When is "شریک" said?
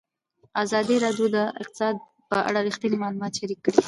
3.39-3.59